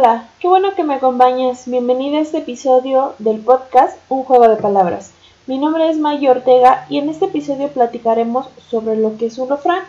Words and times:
Hola, 0.00 0.28
qué 0.38 0.46
bueno 0.46 0.76
que 0.76 0.84
me 0.84 0.94
acompañas. 0.94 1.64
Bienvenida 1.66 2.18
a 2.18 2.20
este 2.20 2.38
episodio 2.38 3.14
del 3.18 3.40
podcast 3.40 3.98
Un 4.08 4.22
juego 4.22 4.46
de 4.46 4.54
palabras. 4.54 5.10
Mi 5.48 5.58
nombre 5.58 5.90
es 5.90 5.98
Maya 5.98 6.30
Ortega 6.30 6.86
y 6.88 6.98
en 6.98 7.08
este 7.08 7.24
episodio 7.24 7.66
platicaremos 7.66 8.46
sobre 8.70 8.94
lo 8.94 9.16
que 9.16 9.26
es 9.26 9.38
un 9.38 9.48
refrán. 9.48 9.82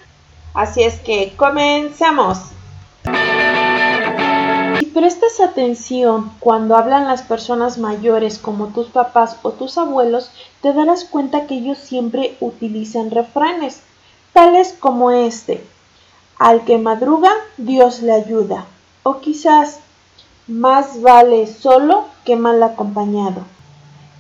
Así 0.56 0.82
es 0.82 1.00
que 1.00 1.36
comenzamos. 1.38 2.40
Si 4.80 4.86
prestas 4.86 5.40
atención 5.42 6.32
cuando 6.40 6.76
hablan 6.76 7.06
las 7.06 7.22
personas 7.22 7.78
mayores 7.78 8.40
como 8.40 8.70
tus 8.70 8.88
papás 8.88 9.38
o 9.44 9.52
tus 9.52 9.78
abuelos, 9.78 10.32
te 10.64 10.74
darás 10.74 11.06
cuenta 11.06 11.46
que 11.46 11.54
ellos 11.54 11.78
siempre 11.78 12.36
utilizan 12.40 13.12
refranes, 13.12 13.84
tales 14.34 14.76
como 14.80 15.12
este. 15.12 15.64
Al 16.40 16.66
que 16.66 16.80
madruga, 16.80 17.30
Dios 17.58 18.02
le 18.02 18.14
ayuda. 18.14 18.66
O 19.04 19.20
quizás, 19.20 19.82
más 20.50 21.00
vale 21.04 21.46
solo 21.46 22.06
que 22.26 22.36
mal 22.36 22.62
acompañado. 22.64 23.44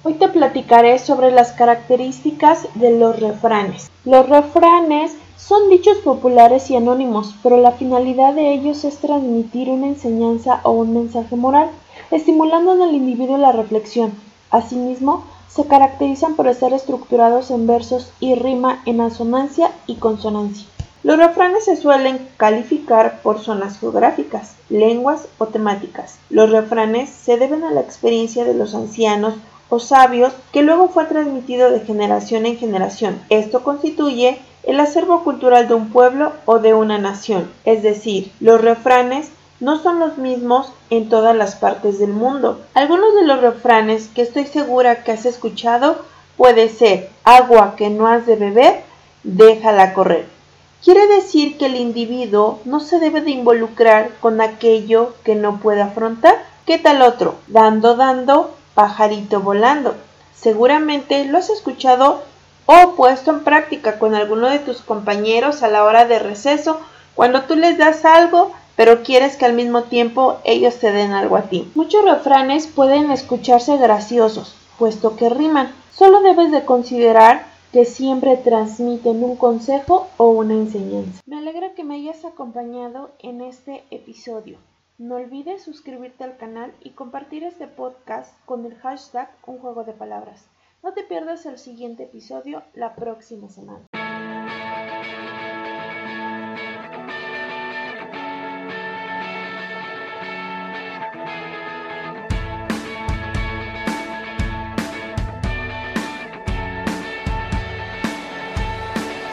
Hoy 0.03 0.13
te 0.13 0.27
platicaré 0.27 0.99
sobre 0.99 1.31
las 1.31 1.53
características 1.53 2.67
de 2.75 2.97
los 2.97 3.19
refranes. 3.19 3.89
Los 4.05 4.29
refranes 4.29 5.15
son 5.37 5.71
dichos 5.71 5.97
populares 5.97 6.69
y 6.69 6.75
anónimos, 6.75 7.33
pero 7.41 7.57
la 7.57 7.71
finalidad 7.71 8.35
de 8.35 8.53
ellos 8.53 8.83
es 8.83 8.99
transmitir 8.99 9.69
una 9.69 9.87
enseñanza 9.87 10.61
o 10.63 10.71
un 10.71 10.93
mensaje 10.93 11.35
moral, 11.35 11.69
estimulando 12.11 12.75
en 12.75 12.83
el 12.83 12.95
individuo 12.95 13.37
la 13.37 13.51
reflexión. 13.51 14.13
Asimismo, 14.51 15.23
se 15.47 15.65
caracterizan 15.65 16.35
por 16.35 16.47
estar 16.47 16.73
estructurados 16.73 17.49
en 17.49 17.65
versos 17.65 18.11
y 18.19 18.35
rima 18.35 18.83
en 18.85 19.01
asonancia 19.01 19.71
y 19.87 19.95
consonancia. 19.95 20.67
Los 21.01 21.17
refranes 21.17 21.63
se 21.63 21.77
suelen 21.77 22.27
calificar 22.35 23.21
por 23.21 23.39
zonas 23.39 23.79
geográficas, 23.79 24.55
lenguas 24.67 25.27
o 25.37 25.45
temáticas. 25.45 26.19
Los 26.29 26.49
refranes 26.49 27.09
se 27.09 27.37
deben 27.37 27.63
a 27.63 27.71
la 27.71 27.79
experiencia 27.79 28.43
de 28.43 28.53
los 28.53 28.75
ancianos 28.75 29.35
o 29.69 29.79
sabios 29.79 30.33
que 30.51 30.61
luego 30.61 30.89
fue 30.89 31.05
transmitido 31.05 31.71
de 31.71 31.79
generación 31.79 32.45
en 32.45 32.57
generación. 32.57 33.21
Esto 33.29 33.63
constituye 33.63 34.39
el 34.63 34.79
acervo 34.81 35.23
cultural 35.23 35.69
de 35.69 35.75
un 35.75 35.89
pueblo 35.89 36.33
o 36.45 36.59
de 36.59 36.73
una 36.73 36.97
nación. 36.97 37.49
Es 37.63 37.81
decir, 37.81 38.33
los 38.41 38.59
refranes 38.59 39.29
no 39.61 39.81
son 39.81 39.99
los 39.99 40.17
mismos 40.17 40.73
en 40.89 41.07
todas 41.07 41.35
las 41.35 41.55
partes 41.55 41.99
del 41.99 42.11
mundo. 42.11 42.59
Algunos 42.73 43.15
de 43.15 43.25
los 43.25 43.39
refranes 43.39 44.07
que 44.07 44.23
estoy 44.23 44.45
segura 44.45 45.03
que 45.03 45.13
has 45.13 45.25
escuchado 45.25 46.03
puede 46.35 46.67
ser 46.67 47.09
agua 47.23 47.75
que 47.77 47.89
no 47.89 48.07
has 48.07 48.25
de 48.25 48.35
beber, 48.35 48.81
déjala 49.23 49.93
correr. 49.93 50.38
Quiere 50.83 51.07
decir 51.07 51.57
que 51.57 51.65
el 51.65 51.75
individuo 51.75 52.61
no 52.63 52.79
se 52.79 52.99
debe 52.99 53.19
de 53.19 53.31
involucrar 53.31 54.11
con 54.21 54.39
aquello 54.39 55.13
que 55.25 55.35
no 55.35 55.59
puede 55.59 55.81
afrontar. 55.81 56.35
¿Qué 56.65 56.77
tal 56.77 57.01
otro? 57.01 57.35
Dando, 57.47 57.97
dando, 57.97 58.55
pajarito 58.75 59.41
volando. 59.41 59.95
Seguramente 60.33 61.25
lo 61.25 61.37
has 61.37 61.49
escuchado 61.49 62.23
o 62.65 62.95
puesto 62.95 63.31
en 63.31 63.43
práctica 63.43 63.99
con 63.99 64.15
alguno 64.15 64.47
de 64.47 64.59
tus 64.59 64.77
compañeros 64.81 65.63
a 65.63 65.67
la 65.67 65.83
hora 65.83 66.05
de 66.05 66.19
receso, 66.19 66.79
cuando 67.13 67.41
tú 67.41 67.55
les 67.55 67.77
das 67.77 68.05
algo, 68.05 68.53
pero 68.77 69.03
quieres 69.03 69.35
que 69.35 69.43
al 69.43 69.53
mismo 69.53 69.83
tiempo 69.83 70.37
ellos 70.45 70.75
te 70.75 70.93
den 70.93 71.11
algo 71.11 71.35
a 71.35 71.41
ti. 71.41 71.69
Muchos 71.75 72.05
refranes 72.05 72.67
pueden 72.67 73.11
escucharse 73.11 73.75
graciosos, 73.75 74.55
puesto 74.77 75.17
que 75.17 75.27
riman. 75.27 75.73
Solo 75.93 76.21
debes 76.21 76.51
de 76.53 76.63
considerar 76.63 77.48
que 77.71 77.85
siempre 77.85 78.35
transmiten 78.37 79.23
un 79.23 79.35
consejo 79.35 80.07
o 80.17 80.29
una 80.29 80.53
enseñanza. 80.53 81.21
Me 81.25 81.37
alegra 81.37 81.75
que 81.75 81.83
me 81.83 81.95
hayas 81.95 82.25
acompañado 82.25 83.11
en 83.19 83.41
este 83.41 83.83
episodio. 83.91 84.57
No 84.97 85.15
olvides 85.15 85.63
suscribirte 85.63 86.23
al 86.23 86.37
canal 86.37 86.73
y 86.81 86.91
compartir 86.91 87.43
este 87.43 87.67
podcast 87.67 88.33
con 88.45 88.65
el 88.65 88.75
hashtag 88.75 89.29
Un 89.45 89.59
Juego 89.59 89.83
de 89.83 89.93
Palabras. 89.93 90.45
No 90.83 90.93
te 90.93 91.03
pierdas 91.03 91.45
el 91.45 91.57
siguiente 91.57 92.03
episodio 92.03 92.63
la 92.73 92.95
próxima 92.95 93.49
semana. 93.49 93.85